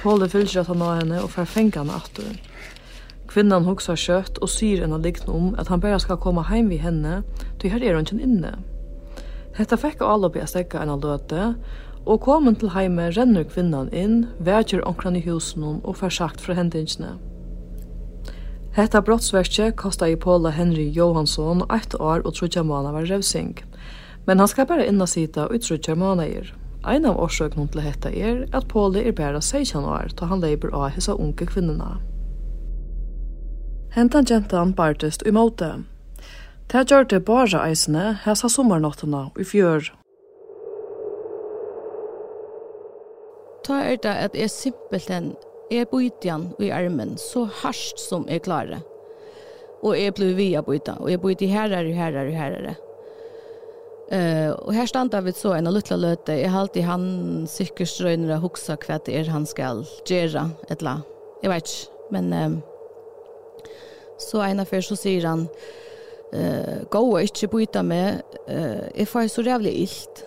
Paule 0.04 0.28
fylger 0.28 0.62
at 0.62 0.68
han 0.68 0.84
av 0.84 1.00
henne 1.00 1.24
og 1.24 1.32
fer 1.32 1.48
fengt 1.48 1.80
henne 1.80 1.96
atter. 1.96 2.36
Kvinnan 3.32 3.64
hugsar 3.64 3.96
kjøtt 3.96 4.44
og 4.44 4.52
syr 4.52 4.84
henne 4.84 5.00
likten 5.00 5.32
om 5.32 5.50
at 5.60 5.72
han 5.72 5.80
bare 5.80 6.00
skal 6.04 6.20
komme 6.20 6.44
heim 6.52 6.68
vi 6.68 6.84
henne, 6.84 7.22
til 7.60 7.72
her 7.72 7.84
er 7.84 7.96
hun 7.96 8.04
ikke 8.04 8.20
inne. 8.20 8.58
Hetta 9.56 9.80
fekk 9.80 10.04
Alopi 10.06 10.44
a 10.44 10.48
stekka 10.48 10.84
enn 10.84 10.92
av 10.94 11.02
løte, 11.02 11.54
og 12.08 12.22
komin 12.24 12.56
til 12.56 12.72
heime 12.72 13.10
rennur 13.12 13.46
kvinnan 13.52 13.90
inn, 13.92 14.22
vekjer 14.40 14.86
onkran 14.88 15.18
i 15.20 15.24
husen 15.26 15.82
og 15.84 15.98
fær 16.00 16.14
sagt 16.14 16.42
fra 16.42 16.56
hendingsne. 16.58 17.18
Hetta 18.78 19.02
brottsverkje 19.02 19.72
kosta 19.76 20.08
i 20.08 20.16
Paula 20.16 20.52
Henry 20.54 20.86
Johansson 20.94 21.66
eitt 21.74 21.96
år 22.00 22.24
og 22.24 22.36
trutja 22.38 22.64
måna 22.64 22.94
var 22.94 23.10
revsing, 23.10 23.58
men 24.28 24.40
han 24.40 24.48
skal 24.48 24.68
bare 24.70 24.86
inna 24.88 25.08
sita 25.10 25.48
og 25.50 25.66
trutja 25.66 25.96
månader. 25.98 26.54
Ein 26.88 27.08
av 27.10 27.18
årsøkene 27.20 27.68
til 27.74 27.84
hetta 27.84 28.12
er 28.14 28.46
at 28.56 28.70
Paula 28.72 29.02
er 29.02 29.16
bare 29.18 29.42
16 29.42 29.84
år 29.84 30.14
da 30.16 30.30
han 30.30 30.44
leiber 30.46 30.72
av 30.72 30.94
hessa 30.96 31.18
unge 31.18 31.50
kvinnena. 31.50 31.98
Hentan 33.98 34.28
gentan 34.30 34.76
bartist 34.78 35.26
i 35.26 35.34
måte. 35.34 35.74
Det 36.72 36.86
gjør 36.92 37.08
det 37.10 37.26
bare 37.26 37.64
eisene 37.66 38.12
hessa 38.24 38.50
sommernottena 38.52 39.30
i 39.40 39.48
fjør 39.48 39.90
ta 43.68 43.82
er 43.84 44.00
det 44.04 44.16
at 44.30 44.36
jeg 44.38 44.54
simpelt 44.54 45.12
enn 45.12 45.34
er 45.74 45.88
bøytjan 45.92 46.54
i 46.64 46.72
armen 46.72 47.18
så 47.20 47.46
harsht 47.62 48.00
som 48.00 48.28
jeg 48.32 48.46
klarer. 48.46 48.84
Og 49.84 49.98
jeg 50.00 50.16
blir 50.18 50.36
via 50.38 50.64
bøyta, 50.66 50.96
og 51.02 51.12
jeg 51.12 51.22
bøyta 51.22 51.50
herre, 51.52 51.84
herre, 51.94 52.30
herre. 52.34 52.76
Uh, 54.08 54.54
og 54.64 54.72
her 54.72 54.88
standa 54.88 55.20
vi 55.20 55.34
så 55.36 55.52
en 55.58 55.68
av 55.68 55.76
luttla 55.76 55.98
løte, 56.00 56.38
jeg 56.40 56.54
halte 56.54 56.84
han 56.88 57.44
sikkert 57.52 57.92
strøyner 57.92 58.38
og 58.38 58.46
hoksa 58.46 58.78
hva 58.80 59.02
det 59.04 59.18
er 59.20 59.32
han 59.34 59.46
skal 59.46 59.84
gjøre, 60.08 60.46
etla. 60.72 61.02
Jeg 61.44 61.52
vet 61.52 61.68
ikke, 61.68 61.98
men 62.16 62.32
um, 62.32 62.56
så 64.24 64.46
en 64.46 64.64
av 64.64 64.72
så 64.72 64.96
sier 64.96 65.28
han, 65.28 65.44
uh, 66.32 66.88
gå 66.88 67.04
og 67.04 67.20
ikke 67.20 67.52
byta 67.52 67.84
med, 67.84 68.24
uh, 68.48 68.88
jeg 68.96 69.12
får 69.12 69.28
så 69.34 69.44
rævlig 69.44 69.76
illt, 69.84 70.24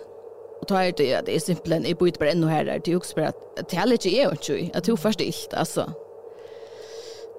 Och 0.63 0.71
er 0.71 0.91
det 0.91 1.27
det 1.27 1.35
är 1.35 1.41
simpelt 1.41 1.87
i 1.87 1.95
byt 1.95 2.19
bara 2.19 2.31
ännu 2.31 2.47
här 2.47 2.65
där 2.65 2.79
till 2.79 2.97
också 2.97 3.15
för 3.15 3.23
att 3.23 3.57
det 3.57 3.77
är 3.77 3.93
inte 3.93 4.09
är 4.09 4.31
inte 4.31 4.53
ju. 4.53 4.71
Jag 4.75 4.85
tror 4.85 4.97
först 4.97 5.21
illt 5.21 5.55
alltså. 5.55 5.93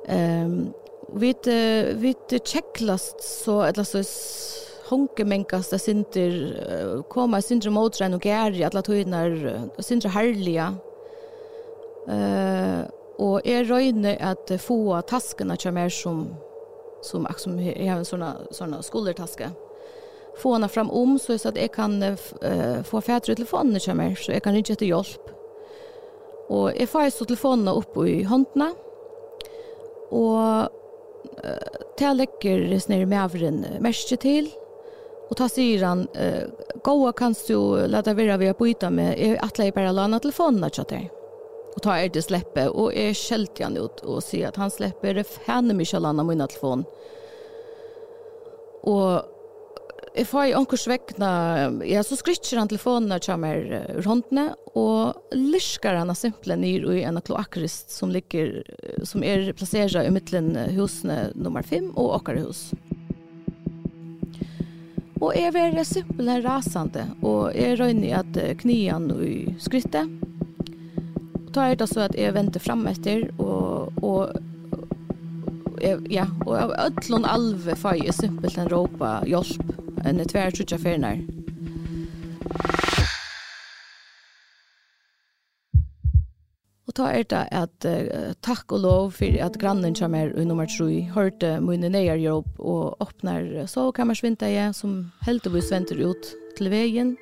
Ehm 0.08 0.74
vi 1.14 1.36
vi 1.94 2.16
checklist 2.46 3.24
så 3.24 3.62
eller 3.62 3.84
så 3.84 4.04
honke 4.90 5.26
menkas 5.26 5.70
det 5.70 5.80
sinter 5.80 7.04
koma 7.10 7.42
sinter 7.42 7.70
motren 7.70 8.14
og 8.14 8.22
gæri 8.22 8.64
alla 8.64 8.82
tøynar 8.82 9.70
sinter 9.80 10.10
härliga. 10.10 10.76
Eh 12.08 12.88
og 13.22 13.42
er 13.46 13.68
røyne 13.70 14.16
at 14.18 14.52
få 14.60 15.02
taskene 15.08 15.58
kommer 15.58 15.82
mer 15.82 15.90
som 15.90 16.36
som 17.04 17.28
som 17.38 17.60
jeg 17.60 17.90
har 17.90 17.98
en 17.98 18.06
sånne, 18.06 18.32
sånne 18.52 18.84
skolertaske 18.84 19.50
få 20.42 20.54
henne 20.54 20.68
fram 20.68 20.92
om 20.92 21.20
så, 21.20 21.38
så 21.38 21.50
att 21.50 21.58
jag 21.58 21.74
kan 21.74 22.04
uh, 22.04 22.84
få 22.84 23.02
färdre 23.02 23.36
telefonen 23.36 23.80
som 23.80 24.00
är 24.00 24.16
så 24.16 24.32
jag 24.32 24.44
kan 24.44 24.54
ringa 24.54 24.76
till 24.76 24.90
hjälp. 24.90 25.26
Och 26.48 26.72
jag 26.78 26.90
får 26.90 27.10
så 27.10 27.26
telefonen 27.26 27.68
upp 27.68 27.98
i 27.98 28.24
handen 28.24 28.76
och 30.10 30.30
uh, 30.30 31.58
jag 32.00 32.18
lägger 32.18 32.80
snär 32.80 33.06
med 33.06 33.24
avren 33.24 33.66
märke 33.80 34.18
till 34.18 34.50
och 35.30 35.38
ta 35.38 35.50
sig 35.50 35.78
han 35.78 36.00
uh, 36.00 36.44
goa 36.84 37.12
kan 37.14 37.36
du 37.48 37.88
låta 37.88 38.14
vara 38.14 38.38
vi 38.38 38.54
byta 38.54 38.90
med 38.90 39.20
jag 39.20 39.58
lägga 39.58 39.68
i 39.68 39.72
bara 39.72 39.92
låna 39.92 40.20
telefonen 40.20 40.64
att 40.64 40.76
chatta 40.76 40.96
och 41.76 41.82
ta 41.82 41.98
er 41.98 42.10
det 42.10 42.22
släppe 42.22 42.68
och 42.68 42.94
är 42.94 43.14
skällt 43.14 43.60
han 43.60 43.78
ut 43.78 44.00
och 44.00 44.24
se 44.24 44.46
att 44.46 44.56
han 44.56 44.72
släpper 44.72 45.14
det 45.14 45.24
fan 45.24 45.68
mig 45.68 45.86
skallan 45.86 46.20
av 46.20 46.26
min 46.26 46.48
telefon. 46.48 46.86
Och 48.82 49.22
Jeg 50.12 50.28
får 50.28 50.50
i 50.50 50.56
onkurs 50.60 50.84
vekkna, 50.92 51.28
ja, 51.88 52.02
så 52.04 52.18
skrytser 52.20 52.58
han 52.60 52.68
telefonen 52.68 53.12
och 53.12 53.24
kommer 53.24 53.86
rondene, 54.04 54.56
og 54.76 55.16
lysker 55.32 55.96
han 55.96 56.16
simple 56.16 56.56
nyr 56.56 56.90
i 56.92 57.04
en 57.04 57.22
kloakrist 57.22 57.92
som, 57.92 58.12
ligger, 58.12 58.60
som 59.08 59.24
er 59.24 59.54
plasseret 59.56 60.08
i 60.08 60.12
midtelen 60.12 60.76
husene 60.76 61.32
nummer 61.36 61.64
5 61.64 61.94
og 61.96 62.18
åker 62.20 62.42
hus. 62.44 62.74
Og 65.22 65.32
jeg 65.38 65.56
er 65.56 65.84
simpelthen 65.88 66.44
rasende, 66.44 67.08
og 67.24 67.56
jeg 67.56 67.80
røyner 67.80 68.20
at 68.20 68.42
knyan 68.60 69.12
i 69.24 69.56
skrittet, 69.64 70.12
Og 71.46 71.54
tar 71.56 71.76
det 71.76 71.88
så 71.88 72.08
at 72.08 72.16
jeg 72.16 72.34
venter 72.36 72.60
frem 72.60 72.88
etter, 72.88 73.30
og, 73.40 73.92
og 74.04 74.32
ja, 76.12 76.28
og 76.46 76.56
av 76.58 76.74
ødlån 76.86 77.26
alve 77.26 77.76
får 77.80 78.04
jeg 78.06 78.14
simpelt 78.16 78.58
en 78.58 78.70
råpa 78.72 79.22
hjelp 79.28 79.81
enn 80.06 80.24
tver 80.30 80.54
trutja 80.56 80.80
fernar. 80.82 81.20
Og 86.92 86.96
ta 86.98 87.08
er 87.16 87.24
det 87.24 87.46
at 87.56 87.86
uh, 87.88 88.32
takk 88.44 88.74
og 88.76 88.82
lov 88.84 89.12
for 89.16 89.38
at 89.40 89.56
grannen 89.62 89.96
kommer 89.96 90.34
i 90.36 90.44
nummer 90.44 90.68
3 90.68 91.14
hørte 91.16 91.54
mine 91.64 91.88
nøyer 91.88 92.20
jobb 92.20 92.60
og 92.60 93.00
åpner 93.00 93.68
sovekammersvinteie 93.72 94.74
som 94.76 95.06
heldigvis 95.24 95.72
venter 95.72 96.02
ut 96.04 96.34
til 96.58 96.68
veien 96.74 97.14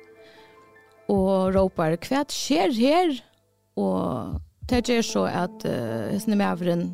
og 1.10 1.54
råper 1.54 1.94
hva 2.02 2.24
skjer 2.30 2.74
her? 2.74 3.14
Og 3.78 4.40
det 4.70 4.82
gjør 4.90 5.06
så 5.06 5.24
at 5.30 5.66
uh, 5.66 6.18
snemmeveren 6.18 6.88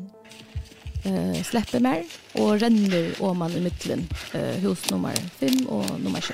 eh, 1.03 1.43
släpper 1.43 1.79
mer 1.79 2.03
och 2.33 2.59
ränner 2.59 3.21
om 3.21 3.37
man 3.37 3.51
i 3.51 3.61
mitten 3.61 4.07
eh, 4.33 4.61
hos 4.61 4.91
nummer 4.91 5.15
5 5.15 5.67
och 5.67 5.99
nummer 5.99 6.21
7. 6.21 6.33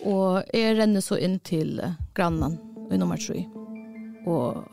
Och 0.00 0.54
är 0.54 0.74
ränner 0.74 1.00
så 1.00 1.18
in 1.18 1.40
till 1.40 1.94
grannen 2.14 2.58
i 2.92 2.98
nummer 2.98 3.16
3. 3.16 3.48
Och 4.26 4.64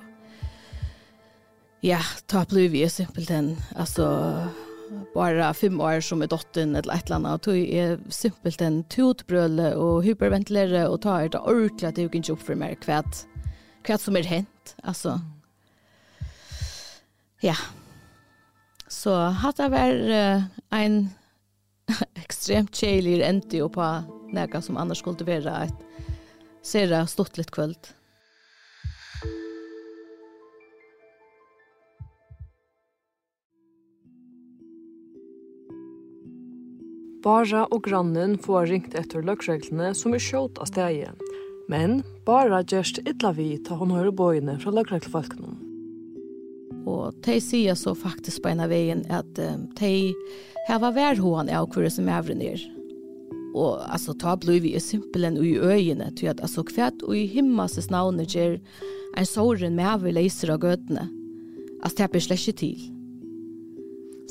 ja, 1.79 1.99
ta 2.25 2.45
blev 2.49 2.71
vi 2.71 2.89
simpelt 2.89 3.29
en 3.29 3.57
alltså 3.75 4.35
bara 5.13 5.53
fem 5.53 5.81
år 5.81 6.01
som 6.01 6.21
är 6.21 6.27
dottern 6.27 6.75
eller 6.75 6.93
ett 6.93 7.05
eller 7.05 7.15
annat 7.15 7.47
och 7.47 7.57
är 7.57 7.99
simpelt 8.09 8.61
en 8.61 8.83
tutbröle 8.83 9.75
och 9.75 10.03
hyperventilera 10.03 10.89
och 10.89 11.01
ta 11.01 11.21
ett 11.21 11.35
ordentligt 11.35 11.83
att 11.83 11.95
det 11.95 12.01
gick 12.01 12.15
inte 12.15 12.31
upp 12.31 12.41
för 12.41 12.55
mer 12.55 12.75
kvätt 12.75 13.27
kvätt 13.83 14.01
som 14.01 14.15
är 14.15 14.23
hänt 14.23 14.75
alltså 14.83 15.21
ja 17.39 17.55
Så 18.91 19.13
hatt 19.15 19.61
det 19.61 19.69
vært 19.71 20.09
uh, 20.11 20.43
en 20.75 20.97
ekstremt 22.21 22.75
kjeilig 22.75 23.21
ende 23.23 23.69
på 23.71 23.87
nega 24.35 24.61
som 24.63 24.79
annars 24.79 24.99
skulle 25.03 25.27
være 25.27 25.55
et 25.67 25.87
sere 26.65 27.05
stått 27.09 27.39
litt 27.39 27.51
kvöld. 27.55 27.93
Bara 37.21 37.67
og 37.69 37.83
grannen 37.85 38.33
får 38.41 38.71
ringt 38.71 38.95
etter 38.97 39.21
løksreglene 39.21 39.91
som 39.97 40.15
er 40.17 40.23
skjått 40.25 40.57
av 40.57 40.71
steget. 40.71 41.27
Men 41.69 42.01
Bara 42.25 42.63
just 42.65 42.97
illa 43.05 43.31
vi 43.37 43.53
ta 43.61 43.77
hon 43.77 43.93
høyre 43.93 44.11
bøyene 44.11 44.57
fra 44.61 44.73
løkreglfolkene. 44.73 45.70
Og 46.89 47.17
de 47.25 47.37
sier 47.43 47.77
så 47.77 47.93
faktisk 47.97 48.43
på 48.43 48.51
en 48.51 48.63
av 48.63 48.71
veien 48.71 49.03
at 49.13 49.39
um, 49.41 49.67
de 49.79 50.13
har 50.67 50.81
vært 50.81 50.97
værhånd 50.97 51.51
av 51.53 51.69
hver 51.73 51.89
som 51.93 52.09
er 52.09 52.31
ned. 52.37 52.63
Og 53.51 53.81
altså, 53.83 54.15
ta 54.15 54.37
blir 54.39 54.61
vi 54.63 54.77
simpelen 54.79 55.37
i 55.37 55.57
øyene, 55.59 56.11
til 56.15 56.31
at 56.31 56.41
altså, 56.41 56.63
kvært 56.63 57.03
og 57.03 57.17
i 57.17 57.27
himmelses 57.27 57.91
navnet 57.91 58.31
gjør 58.31 58.57
en 59.19 59.27
såren 59.27 59.75
med 59.75 59.89
av 59.91 60.07
leiser 60.07 60.53
av 60.53 60.63
gøtene. 60.63 61.09
Altså, 61.81 61.97
det 61.99 62.11
blir 62.13 62.25
slett 62.25 62.47
ikke 62.47 62.59
til. 62.63 62.89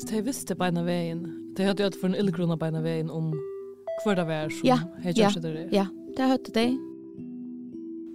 Så 0.01 0.09
de 0.09 0.23
visste 0.25 0.57
på 0.57 0.65
en 0.65 0.81
av 0.81 0.87
veien, 0.89 1.25
de 1.55 1.67
hadde 1.67 1.83
jo 1.83 1.91
hatt 1.91 1.99
for 1.99 2.09
en 2.09 2.17
ildgrunn 2.17 2.57
på 2.57 2.71
en 2.71 2.79
av 2.79 2.87
veien 2.87 3.11
om 3.13 3.33
hver 4.01 4.17
det 4.17 4.23
var 4.25 4.49
som 4.49 4.65
ja, 4.65 4.79
har 5.03 5.13
gjort 5.13 5.43
det 5.43 5.51
der. 5.51 5.67
Ja, 5.75 5.85
det 6.17 6.31
hadde 6.31 6.55
de. 6.55 6.69
Ja 6.71 6.90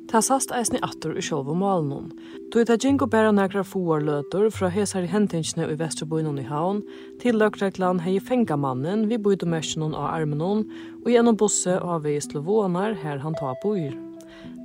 Ta 0.07 0.21
sast 0.23 0.53
eisni 0.55 0.79
attur 0.87 1.17
i 1.19 1.23
sjálva 1.25 1.55
malen. 1.59 2.13
Tui 2.55 2.63
ta 2.65 2.77
gingo 2.79 3.09
bæra 3.11 3.33
nekra 3.35 3.65
fuar 3.67 4.05
løtur 4.07 4.53
fra 4.55 4.69
hesar 4.71 5.03
i 5.03 5.11
hentingsne 5.11 5.67
i 5.67 5.79
Vesterboinon 5.81 6.39
i 6.39 6.45
Havn, 6.47 6.85
til 7.23 7.41
løgreklan 7.41 8.05
hei 8.05 8.21
fenga 8.23 8.55
mannen 8.57 9.09
vi 9.11 9.19
bøyde 9.19 9.49
mersinon 9.51 9.97
av 9.99 10.13
armenon, 10.13 10.63
og 11.03 11.11
gjennom 11.11 11.39
busse 11.41 11.75
av 11.83 12.07
vei 12.07 12.21
slovonar 12.23 12.95
her 13.03 13.19
han 13.25 13.35
ta 13.41 13.57
bøyr. 13.65 13.99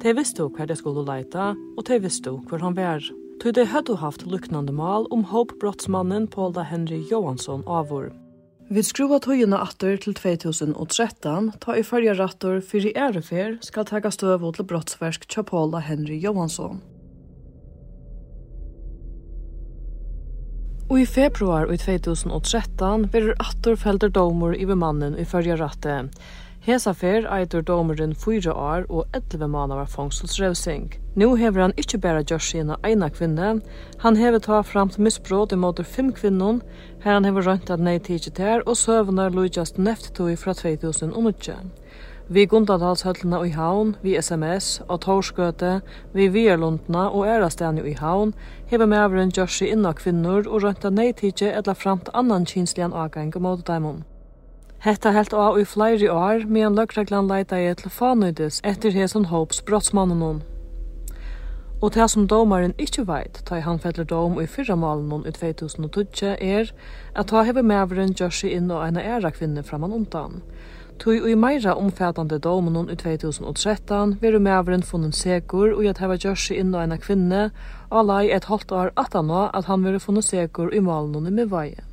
Te 0.01 0.13
visste 0.17 0.45
hver 0.45 0.69
det 0.69 0.77
skulle 0.77 1.07
leita, 1.09 1.51
og 1.77 1.85
te 1.89 1.97
visste 2.03 2.37
hver 2.49 2.61
han 2.61 2.77
vær. 2.77 3.01
Tu 3.41 3.49
de 3.49 3.65
høyde 3.65 3.97
haft 3.97 4.27
luknande 4.29 4.73
mal 4.77 5.09
om 5.09 5.25
håpbrottsmannen 5.25 6.29
Paula 6.29 6.61
Henry 6.69 7.01
Johansson 7.09 7.65
avur. 7.65 8.11
Vi 8.71 8.79
skruva 8.87 9.17
tøyina 9.19 9.57
atter 9.65 9.97
til 9.99 10.13
2013, 10.15 11.49
ta 11.59 11.73
i 11.75 11.81
fyrja 11.83 12.13
rattor 12.15 12.61
fyrir 12.63 12.95
ærefer 12.95 13.57
skal 13.67 13.83
taka 13.89 14.07
støvu 14.15 14.53
til 14.55 14.63
brottsversk 14.69 15.25
tja 15.27 15.43
Henry 15.83 16.15
Johansson. 16.15 16.79
Og 20.87 21.01
i 21.01 21.05
februar 21.05 21.67
i 21.67 21.75
2013 21.75 23.09
verður 23.11 23.35
atter 23.43 23.75
felder 23.75 24.07
domur 24.07 24.55
i 24.55 24.63
mannen 24.65 25.19
i 25.19 25.27
fyrja 25.27 25.59
rattet, 25.59 26.15
Hesa 26.61 26.91
fer 26.93 27.25
eitur 27.25 27.63
domurin 27.65 28.11
4 28.13 28.53
år 28.53 28.83
og 28.89 29.07
11 29.17 29.47
månader 29.49 29.87
fångselsrevsing. 29.89 30.91
Nú 31.17 31.31
hevur 31.39 31.63
hann 31.63 31.73
ikki 31.73 31.97
bara 31.97 32.21
gjørt 32.21 32.45
sína 32.45 32.75
eina 32.85 33.07
kvinne, 33.09 33.47
han 34.03 34.19
hever 34.19 34.37
ta 34.39 34.59
fram 34.61 34.91
framt 34.91 34.99
misbrot 34.99 35.55
imot 35.57 35.81
fem 35.85 36.11
kvinnon, 36.13 36.61
her 37.01 37.13
han 37.17 37.25
hever 37.25 37.47
rønt 37.49 37.71
at 37.73 37.81
nei 37.81 37.97
tidsi 37.97 38.29
ter, 38.37 38.61
og 38.67 38.77
søvnar 38.77 39.33
lújast 39.33 39.81
neftetui 39.81 40.35
fra 40.37 40.53
2008. 40.53 41.57
Vi 42.29 42.45
Gundadalshøllene 42.45 43.41
i 43.47 43.49
haun, 43.57 43.95
vi 44.03 44.13
SMS 44.21 44.83
og 44.87 45.01
Torskøte, 45.01 45.81
vi 46.13 46.29
Vierlundna 46.29 47.09
og 47.09 47.25
Ærastene 47.25 47.89
i 47.89 47.97
haun, 47.97 48.35
hever 48.69 48.85
med 48.85 49.01
avren 49.01 49.33
gjørs 49.33 49.63
i 49.65 49.73
inna 49.73 49.97
kvinnor 49.97 50.45
og 50.45 50.61
røynt 50.61 50.85
at 50.85 50.93
nei 50.93 51.09
tidsi 51.11 51.49
etla 51.49 51.73
framt 51.73 52.13
annan 52.13 52.45
kinslian 52.45 52.93
avgang 52.93 53.33
mot 53.41 53.65
daimon. 53.67 54.03
Hetta 54.81 55.11
helt 55.13 55.33
av 55.33 55.59
i 55.59 55.65
flere 55.65 56.07
år, 56.09 56.47
medan 56.49 56.73
løkreglan 56.73 57.27
leita 57.29 57.59
i 57.61 57.67
telefonøydes 57.77 58.55
etter 58.65 58.95
hesen 58.95 59.27
Hopes 59.29 59.59
brottsmannen 59.67 60.39
Og 61.81 61.91
det 61.93 62.07
som 62.09 62.25
domaren 62.25 62.73
ikkje 62.81 63.05
veit, 63.05 63.43
ta 63.45 63.59
i 63.59 63.61
handfeller 63.61 64.07
dom 64.09 64.39
i 64.41 64.47
fyrra 64.49 64.73
malen 64.75 65.21
i 65.29 65.33
2012, 65.35 66.33
er 66.41 66.73
at 67.13 67.29
ta 67.29 67.43
hever 67.45 67.61
mevren 67.61 68.15
gjør 68.17 68.33
seg 68.33 68.55
inn 68.57 68.71
og 68.71 68.81
eina 68.81 69.05
æra 69.05 69.29
kvinne 69.29 69.61
framan 69.61 69.93
undan. 69.93 70.41
Tui 70.97 71.21
og 71.21 71.29
i 71.29 71.37
meira 71.37 71.77
omfattande 71.77 72.41
domen 72.41 72.89
i 72.89 72.97
2013 72.97 74.17
veru 74.21 74.39
maveren 74.41 74.81
funnen 74.81 75.13
segur 75.13 75.75
og 75.75 75.85
at 75.85 76.01
heva 76.01 76.17
seg 76.17 76.57
inn 76.57 76.73
og 76.73 76.81
eina 76.81 76.97
kvinne, 76.97 77.51
alai 77.91 78.31
et 78.31 78.49
halvt 78.49 78.71
år 78.71 78.91
18 78.95 79.29
at 79.53 79.69
han 79.69 79.85
veru 79.85 80.01
funnen 80.01 80.25
segur 80.25 80.73
i 80.73 80.81
malen 80.81 81.29
i 81.29 81.37
mivaie. 81.37 81.90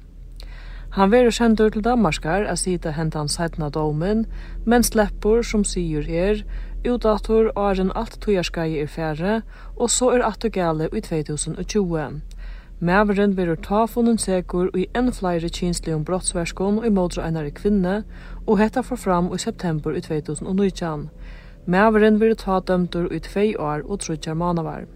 Han 0.97 1.11
verður 1.13 1.35
sendur 1.37 1.71
til 1.71 1.85
Danmarkar 1.85 2.47
a 2.49 2.55
sita 2.57 2.91
hendan 2.97 3.29
sætna 3.29 3.69
dómen, 3.71 4.25
men 4.65 4.83
sleppur, 4.83 5.43
som 5.43 5.65
sigur 5.65 6.09
er, 6.09 6.41
utdator 6.87 7.51
åren 7.57 7.93
alt 7.95 8.17
tujarskai 8.21 8.79
er 8.81 8.87
færre, 8.87 9.43
og 9.77 9.91
så 9.91 10.11
er 10.17 10.25
attu 10.25 10.49
gale 10.49 10.89
i 10.93 11.01
2020. 11.01 12.21
Mæveren 12.81 13.37
verður 13.37 13.59
ta 13.63 13.87
funnen 13.91 14.19
segur 14.23 14.71
i 14.79 14.87
enn 14.97 15.11
flere 15.13 15.49
kinslegum 15.51 16.05
brottsverskon 16.09 16.79
og 16.79 16.87
i 16.87 16.93
modra 16.95 17.27
einari 17.27 17.51
kvinne, 17.51 18.05
og 18.47 18.59
hetta 18.59 18.81
for 18.87 18.97
fram 18.97 19.29
i 19.35 19.39
september 19.39 19.93
i 19.93 20.01
2019. 20.01 21.09
Mæveren 21.67 22.21
verður 22.21 22.41
ta 22.45 22.61
dømtur 22.61 23.11
i 23.13 23.21
tvei 23.21 23.57
år 23.59 23.83
og 23.85 24.01
trutjar 24.01 24.39
manavar. 24.39 24.87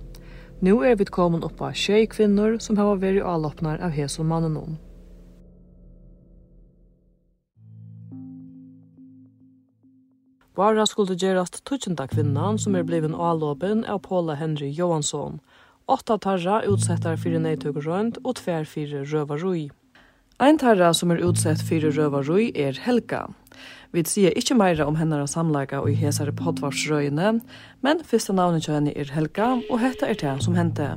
Nú 0.62 0.80
er 0.86 0.94
vi 0.94 1.04
kommet 1.04 1.44
opp 1.44 1.60
av 1.60 1.74
tjei 1.74 2.06
kvinner 2.06 2.56
som 2.62 2.78
har 2.78 2.96
vært 3.02 3.18
i 3.18 3.26
avloppnar 3.34 3.82
av 3.82 3.92
hesun 3.98 4.30
mannenom. 4.30 4.78
Bara 10.54 10.86
skulle 10.86 11.14
gerast 11.16 11.64
tuttjenta 11.64 12.04
kvinnan 12.06 12.58
som 12.58 12.74
er 12.76 12.82
bliven 12.84 13.14
avlåpen 13.14 13.86
av 13.88 14.02
Paula 14.04 14.34
Henry 14.36 14.68
Johansson. 14.68 15.38
Åtta 15.88 16.18
tarra 16.20 16.58
utsettar 16.68 17.16
fyrir 17.16 17.40
neitøkurøynd 17.40 18.18
og 18.20 18.36
tver 18.36 18.68
fyrir 18.68 19.06
røvarui. 19.08 19.70
Ein 20.44 20.60
tarra 20.60 20.90
som 20.92 21.14
er 21.14 21.24
utsett 21.24 21.64
fyrir 21.64 21.96
røvarui 21.96 22.50
er 22.52 22.76
Helga. 22.84 23.22
Vi 23.96 24.04
sier 24.04 24.36
ikkje 24.36 24.58
meira 24.60 24.84
om 24.84 25.00
hennara 25.00 25.24
samlaga 25.24 25.80
og 25.80 25.88
i 25.88 25.96
hesare 25.96 26.36
potvarsrøyene, 26.36 27.32
men 27.80 28.04
fyrsta 28.04 28.36
navnet 28.36 28.68
til 28.68 28.76
henne 28.76 28.92
er 28.92 29.08
Helga, 29.08 29.54
og 29.70 29.80
hetta 29.80 30.12
er 30.12 30.20
det 30.20 30.36
som 30.44 30.56
hente. 30.60 30.92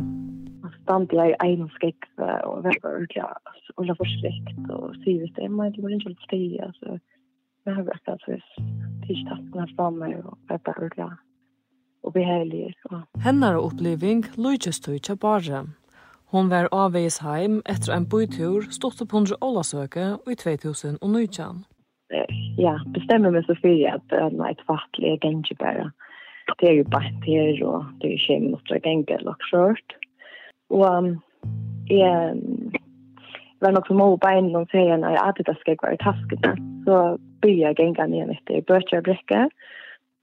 Stand 0.83 1.15
jeg 1.15 1.31
i 1.31 1.39
egen 1.47 1.71
skikk 1.79 2.11
og 2.19 2.63
veldig 2.67 2.91
ordentlig 2.91 3.23
og 3.79 3.97
forskrikt 4.03 4.71
og 4.71 4.95
sier 5.03 5.23
vi 5.23 5.47
men 5.47 5.71
det 5.71 5.83
var 5.83 5.95
ikke 5.95 6.11
litt 6.11 6.27
steg, 6.27 6.59
altså 6.67 6.99
jag 7.65 7.75
har 7.75 7.83
berättat 7.83 8.21
för 8.25 8.43
tisdagarna 9.07 9.67
från 9.75 9.99
mig 9.99 10.15
och 10.15 10.37
jag 10.47 10.59
bara 10.59 10.75
ordentligt 10.75 11.19
og 12.05 12.13
behärlig. 12.13 12.73
Hennar 13.23 13.55
uppleving 13.55 14.23
lyckas 14.35 14.79
du 14.79 14.93
ikke 14.95 15.15
bare. 15.15 15.65
Hon 16.25 16.49
var 16.49 16.69
avvis 16.71 17.19
heim 17.19 17.61
etter 17.65 17.93
en 17.93 18.05
bytur 18.05 18.67
stått 18.71 19.01
på 19.09 19.17
hundre 19.17 19.35
ålasøke 19.41 20.17
i 20.31 20.35
2019. 20.35 21.65
Ja, 22.57 22.77
bestemmer 22.93 23.33
meg 23.33 23.45
så 23.47 23.55
fyrir 23.61 23.97
at 23.97 24.05
det 24.09 24.21
er 24.21 24.49
et 24.49 24.65
fattelig 24.69 25.11
er 25.11 25.21
gengje 25.25 25.57
bare. 25.59 25.89
Det 26.59 26.69
er 26.69 26.75
jo 26.77 26.83
bare 26.83 27.09
banter 27.09 27.63
og 27.65 27.85
det 28.01 28.09
er 28.09 28.15
jo 28.15 28.25
kjem 28.27 28.49
mot 28.53 28.71
å 28.71 28.81
genge 28.85 29.21
lagt 29.25 29.47
skjørt. 29.49 29.97
Og 30.69 30.85
um, 30.85 31.09
jeg 31.89 32.37
var 33.61 33.73
nok 33.73 33.87
som 33.87 33.97
må 33.97 34.11
bein 34.21 34.51
noen 34.53 34.69
serien 34.71 35.03
og 35.03 35.15
jeg 35.15 35.25
hadde 35.25 35.47
det 35.49 35.57
skal 35.61 35.81
være 35.81 35.97
i 35.97 36.03
taskene. 36.05 36.53
Så 36.85 36.99
bya 37.45 37.73
genga 37.73 38.07
ner 38.07 38.31
efter 38.31 38.61
börja 38.61 39.01
bräcka. 39.01 39.49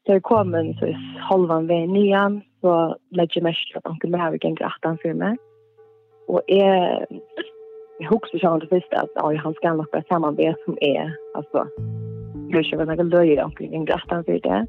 Så 0.06 0.20
kom 0.20 0.54
en 0.54 0.74
så 0.74 0.86
halvan 1.18 1.66
vei 1.66 1.86
nian 1.86 2.42
så 2.60 2.96
lägger 3.10 3.42
mest 3.42 3.76
att 3.76 3.86
onkel 3.86 4.10
Mary 4.10 4.38
genga 4.38 4.66
åttan 4.66 4.98
för 5.02 5.14
mig. 5.14 5.36
Och 6.28 6.42
är 6.46 7.06
jag 7.98 8.10
husar 8.10 8.54
ju 8.54 8.60
det 8.60 8.76
visst 8.76 8.92
att 8.92 9.10
ja, 9.14 9.34
han 9.36 9.54
ska 9.54 9.72
nog 9.72 9.86
vara 10.08 10.30
med 10.30 10.54
som 10.64 10.78
är 10.80 11.14
alltså 11.34 11.66
jag 12.48 12.64
kör 12.64 12.76
väl 12.76 12.86
några 12.86 13.02
löjer 13.02 13.44
onkel 13.44 13.70
genga 13.70 13.94
åttan 13.94 14.24
för 14.24 14.38
det. 14.42 14.66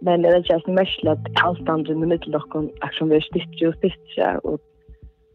Men 0.00 0.22
det 0.22 0.28
är 0.28 0.52
just 0.52 0.66
mest 0.66 1.06
att 1.06 1.44
avstånd 1.44 1.88
i 1.88 1.94
med 1.94 2.34
och 2.34 2.50
kon 2.50 2.70
action 2.80 3.08
vi 3.08 3.20
stitcher 3.20 3.68
och 3.68 3.74
stitcher 3.74 4.46
och 4.46 4.60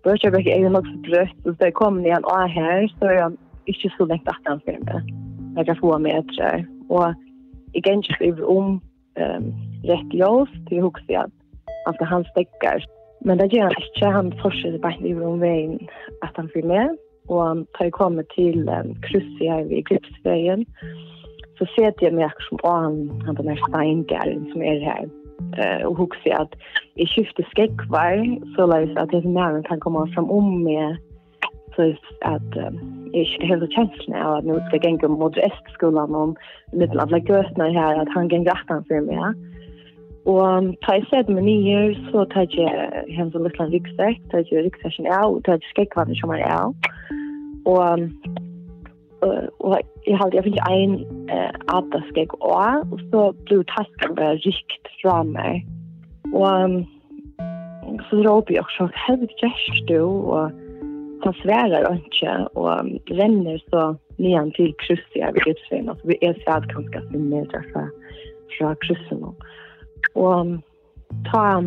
börjar 0.04 0.32
bäcka 0.32 0.50
egna 0.50 0.80
också 0.80 0.98
bröst 0.98 1.46
och 1.46 1.56
så 1.60 1.72
kommer 1.72 2.02
ni 2.02 2.10
en 2.10 2.26
A 2.26 2.46
här 2.46 2.88
så 3.00 3.06
jag 3.06 3.38
ikke 3.66 3.90
så 3.98 4.06
lengt 4.06 4.28
at 4.28 4.42
han 4.46 4.62
fyrir 4.66 4.84
meg 4.86 5.25
några 5.56 5.76
få 5.76 6.00
meter. 6.00 6.68
Och 6.90 7.14
igen 7.74 8.04
skriver 8.04 8.50
om 8.50 8.82
um, 9.20 9.54
rätt 9.84 10.14
ljus 10.14 10.50
till 10.68 10.82
huxa 10.82 11.20
att 11.20 11.32
han 11.86 11.94
ska 11.94 12.06
han 12.06 12.24
stäcker. 12.24 12.86
Men 13.22 13.38
det 13.38 13.54
gör 13.54 13.64
han 13.64 13.74
inte. 13.94 14.08
Han 14.08 14.32
fortsätter 14.42 14.80
bara 14.80 14.94
skriva 14.94 15.28
om 15.28 15.40
vägen 15.40 15.88
att 16.22 16.38
han 16.38 16.50
följer 16.50 16.68
med. 16.68 16.98
Och 17.28 17.42
han 17.44 17.66
tar 17.66 17.86
ju 17.86 17.92
kommit 17.92 18.30
till 18.30 18.70
um, 18.70 19.02
krysset 19.02 19.50
här 19.50 19.64
vid 19.64 19.88
Gripsvägen. 19.88 20.66
Så 21.58 21.66
ser 21.66 21.94
jag 22.00 22.14
mig 22.14 22.30
som 22.50 22.58
att 22.64 22.72
han, 22.72 23.22
han 23.26 23.36
den 23.36 23.48
här 23.48 23.60
steingärden 23.70 24.52
som 24.52 24.62
är 24.62 24.80
här. 24.80 25.10
Uh, 25.60 25.86
och 25.86 25.98
huxa 25.98 26.38
att 26.38 26.54
i 26.96 27.06
skifte 27.06 27.44
skäckvar 27.44 28.40
så 28.56 28.66
lär 28.66 28.80
jag 28.80 28.98
att 28.98 29.14
jag 29.14 29.26
nära 29.26 29.64
kan 29.64 29.80
komma 29.80 30.08
fram 30.08 30.30
om 30.30 30.64
med 30.64 30.98
så 31.76 31.96
att 32.22 32.58
um, 32.58 32.95
ikke 33.24 33.50
hele 33.50 33.68
kjenslene 33.74 34.22
av 34.22 34.38
at 34.40 34.48
nå 34.48 34.60
skal 34.66 34.78
jeg 34.78 34.86
gjenge 34.86 35.10
mot 35.16 35.38
Østskolen 35.48 36.16
om 36.22 36.36
middelen 36.74 37.04
av 37.04 37.14
gøtene 37.16 37.72
her, 37.76 38.02
at 38.04 38.12
han 38.16 38.32
gjenge 38.32 38.52
rettene 38.52 38.86
for 38.90 39.08
meg. 39.10 39.44
Og 40.26 40.72
ta 40.82 40.98
jeg 40.98 41.06
sett 41.12 41.30
med 41.30 41.46
nye, 41.46 41.82
så 42.10 42.26
tar 42.34 42.48
jeg 42.50 43.06
hjem 43.14 43.30
til 43.32 43.46
Lutland 43.46 43.76
Riksdag, 43.76 44.18
tar 44.32 44.42
jeg 44.50 44.66
Riksdagen 44.66 45.12
av, 45.12 45.36
og 45.38 45.44
tar 45.46 45.60
jeg 45.60 45.70
skrekkvannet 45.74 46.18
som 46.22 46.34
er 46.34 46.46
av. 46.50 46.74
Og 47.70 48.10
og 49.60 49.80
jeg 50.08 50.18
hadde, 50.20 50.36
jeg 50.36 50.44
finner 50.44 50.66
en 50.70 50.96
uh, 51.32 51.78
adaskegg 51.78 52.34
også, 52.40 52.84
og 52.92 53.00
så 53.10 53.22
ble 53.48 53.64
tasken 53.72 54.18
bare 54.18 54.36
rikt 54.44 54.90
fra 55.02 55.24
meg. 55.26 55.64
Og 56.34 56.84
så 58.10 58.22
råper 58.28 58.58
jeg 58.58 58.66
også, 58.66 58.90
hva 58.92 59.16
er 59.16 59.24
det 59.24 59.88
du? 59.90 60.02
Og 60.06 60.65
han 61.26 61.34
svärar 61.34 61.94
inte 61.94 62.48
och 62.54 62.86
ränner 63.06 63.64
så 63.70 63.96
nian 64.18 64.52
till 64.52 64.74
krysset 64.78 65.16
jag 65.16 65.34
vid 65.34 65.48
utsvinn. 65.48 65.90
Alltså 65.90 66.08
vi 66.08 66.18
är 66.22 66.34
svärt 66.34 66.68
ganska 66.68 67.02
meter 67.18 67.66
från, 67.74 67.90
från 68.58 68.76
krysset 68.76 69.20
nu. 69.20 69.28
Och 70.14 70.46
ta 71.32 71.64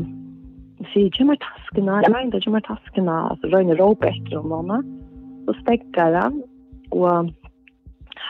sig 0.93 1.11
gömmer 1.15 1.37
taskerna, 1.37 2.03
jag 2.03 2.13
menar 2.13 2.47
gömmer 2.47 2.61
taskerna, 2.61 3.31
alltså 3.31 3.47
röjner 3.47 3.77
råp 3.77 4.05
om 4.33 4.51
honom. 4.51 5.01
Så 5.47 5.55
stäckar 5.55 6.13
han 6.13 6.43
og 6.91 7.31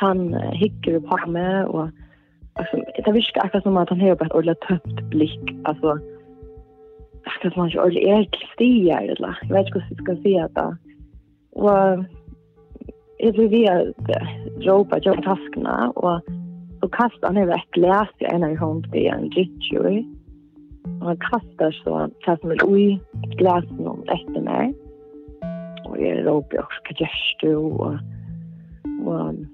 han 0.01 0.35
hikker 0.55 1.01
på 1.01 1.19
meg, 1.31 1.69
og 1.69 1.91
altså, 2.57 2.83
det 3.07 3.15
virker 3.15 3.45
akkurat 3.45 3.63
som 3.63 3.77
at 3.77 3.89
han 3.89 4.01
har 4.01 4.13
et 4.17 4.33
ordentlig 4.33 4.57
tömt 4.67 5.03
blikk, 5.11 5.55
altså, 5.65 5.99
akkurat 7.27 7.53
som 7.53 7.63
han 7.63 7.71
ikke 7.71 7.83
ordentlig 7.83 8.09
er 8.09 8.29
til 8.35 8.53
stier, 8.55 9.15
eller 9.15 9.41
jeg 9.43 9.51
vet 9.55 9.67
inte 9.67 9.79
hur 9.79 9.97
jag 9.97 10.03
ska 10.05 10.23
säga 10.23 10.49
det 10.49 10.88
Og 11.59 12.05
jeg 13.19 13.35
tror 13.35 13.49
vi 13.51 13.65
har 13.67 13.89
råpet 14.67 15.07
jo 15.07 15.15
taskene, 15.27 15.77
og 15.99 16.23
så 16.79 16.91
kastet 16.95 17.27
han 17.27 17.41
over 17.43 17.57
et 17.59 17.73
glas 17.75 18.13
i 18.23 18.29
en 18.31 18.47
av 18.47 18.55
hånd 18.61 18.87
til 18.93 19.09
en 19.11 19.27
drittjøy. 19.35 19.99
Og 21.01 21.07
han 21.11 21.23
kastet 21.27 21.81
så 21.83 22.07
tatt 22.27 22.45
med 22.47 22.63
ui 22.63 22.95
glasen 23.41 23.91
om 23.91 24.05
etter 24.15 24.45
meg. 24.47 24.75
Og 25.89 25.99
jeg 25.99 26.25
råpet 26.29 26.61
jo 26.61 26.67
hva 26.69 26.99
gjørs 27.03 27.29
du, 27.43 27.53
og, 27.59 27.99
og 29.07 29.47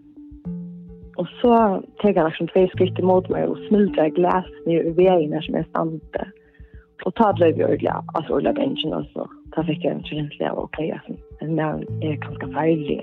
Og 1.15 1.29
så 1.41 1.57
tenker 2.03 2.21
jeg 2.21 2.31
liksom 2.31 2.49
tvei 2.51 2.65
skritt 2.73 2.97
imot 2.99 3.29
meg 3.31 3.47
og 3.47 3.61
smulter 3.69 4.11
glas 4.17 4.49
ned 4.67 4.89
i 4.91 4.95
veien 4.97 5.35
som 5.47 5.55
jeg 5.55 5.69
stande. 5.69 6.25
Og 7.07 7.15
ta 7.19 7.29
blei 7.37 7.53
vi 7.55 7.63
ordentlig, 7.63 7.93
altså 8.17 8.35
ordentlig 8.35 8.55
bensjen, 8.59 8.97
altså. 8.97 9.29
Da 9.55 9.63
fikk 9.69 9.85
jeg 9.85 9.95
en 9.95 10.07
kjentlig 10.09 10.49
av, 10.49 10.59
ok, 10.65 10.81
jeg 10.89 11.19
en 11.49 11.55
man 11.57 11.85
er 12.03 12.17
ganske 12.25 12.47
feilig. 12.57 13.01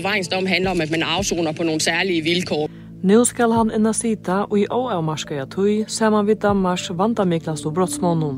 Forvaringsdom 0.00 0.46
handler 0.46 0.70
om, 0.70 0.80
at 0.80 0.90
man 0.90 1.02
afsoner 1.02 1.52
på 1.52 1.62
nogle 1.62 1.80
særlige 1.80 2.22
vilkår. 2.22 2.70
Nu 3.02 3.24
skal 3.24 3.50
han 3.50 3.70
inna 3.76 3.92
sita 3.92 4.32
og 4.32 4.58
i 4.58 4.66
overmarska 4.70 5.34
ja 5.34 5.44
tui, 5.44 5.84
saman 5.86 6.26
ved 6.26 6.36
Danmarks 6.36 6.90
vandamiklas 6.94 7.66
og 7.66 7.74
brottsmånum. 7.74 8.36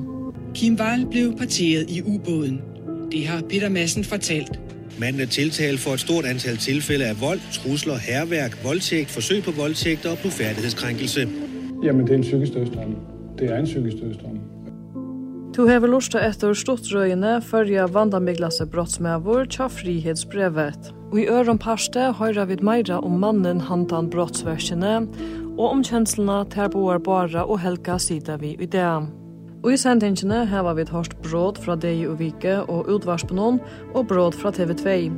Kim 0.55 0.75
Wall 0.81 1.07
blev 1.11 1.37
parteret 1.39 1.91
i 1.91 2.03
ubåden. 2.03 2.63
Det 3.13 3.27
har 3.27 3.43
Peter 3.51 3.69
Madsen 3.69 4.05
fortalt. 4.05 4.61
Manden 5.01 5.21
er 5.23 5.27
tiltalt 5.27 5.81
for 5.81 5.91
et 5.91 6.01
stort 6.01 6.25
antal 6.25 6.57
tilfælde 6.57 7.05
af 7.05 7.21
vold, 7.21 7.41
trusler, 7.53 7.97
herværk, 7.97 8.65
voldtægt, 8.65 9.11
forsøg 9.11 9.43
på 9.43 9.51
voldtægt 9.51 10.07
og 10.07 10.19
blufærdighedskrænkelse. 10.19 11.29
Jamen, 11.85 12.07
det 12.07 12.13
er 12.13 12.17
en 12.17 12.23
psykisk 12.23 12.53
dødsdom. 12.55 12.97
Det 13.39 13.51
er 13.51 13.59
en 13.59 13.65
psykisk 13.65 13.97
dødsdom. 14.03 14.39
Tu 15.53 15.67
hever 15.69 15.91
lusta 15.93 16.17
etter 16.25 16.55
stuttrøyene 16.57 17.35
førja 17.45 17.85
vandamiglase 17.93 18.65
brottsmævor 18.73 19.45
tja 19.53 19.67
frihetsbrevet. 19.69 20.87
Og 21.11 21.19
i 21.21 21.27
øron 21.29 21.59
parste 21.61 22.07
høyra 22.17 22.47
vid 22.49 22.63
meira 22.65 22.97
om 23.05 23.19
mannen 23.21 23.61
handan 23.61 24.09
brottsversjene, 24.09 24.95
og 25.59 25.67
om 25.67 25.83
kjenslene 25.85 26.39
ter 26.55 26.73
boar 26.73 27.03
bara 27.05 27.45
og 27.45 27.61
helga 27.61 27.99
sida 28.01 28.39
vi 28.41 28.55
i 28.57 28.71
det. 28.77 28.87
Og 29.61 29.75
i 29.75 29.77
sendingene 29.77 30.47
heva 30.49 30.73
vi 30.79 30.89
hørt 30.89 31.19
bråd 31.21 31.61
fra 31.61 31.77
deg 31.77 32.01
og 32.09 32.17
vike 32.25 32.57
og 32.65 32.89
utvarspenon, 32.89 33.61
og 33.93 34.09
bråd 34.09 34.41
fra 34.41 34.55
TV2. 34.57 35.13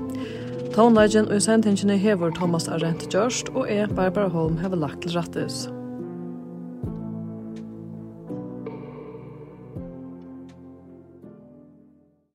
Tånleggen 0.74 1.30
og 1.30 1.38
i 1.38 1.46
sendingene 1.46 1.94
hever 1.94 2.34
Thomas 2.34 2.66
Arendt 2.66 3.06
Gjørst, 3.06 3.54
og 3.54 3.70
jeg, 3.70 3.86
Barbara 3.94 4.26
Holm, 4.34 4.58
hever 4.58 4.82
lagt 4.82 5.06
til 5.06 5.14
rattes. 5.14 5.68